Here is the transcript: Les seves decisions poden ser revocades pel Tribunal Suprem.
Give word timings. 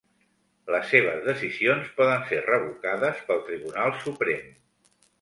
Les 0.75 0.87
seves 0.93 1.19
decisions 1.27 1.93
poden 2.01 2.27
ser 2.33 2.41
revocades 2.49 3.23
pel 3.31 3.47
Tribunal 3.53 3.99
Suprem. 4.03 4.55